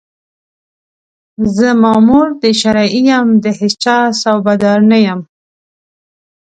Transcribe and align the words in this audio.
زه 1.55 1.67
مامور 1.83 2.27
د 2.41 2.43
شرعي 2.59 3.01
یم، 3.09 3.27
د 3.43 3.45
هېچا 3.59 3.97
صوبه 4.21 4.53
دار 4.63 4.79
نه 4.91 4.97
یم 5.05 5.19